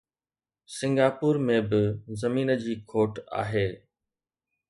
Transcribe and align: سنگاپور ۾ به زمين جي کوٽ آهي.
سنگاپور 0.75 1.35
۾ 1.49 1.57
به 1.69 1.81
زمين 2.21 2.49
جي 2.63 2.75
کوٽ 2.89 3.13
آهي. 3.41 3.67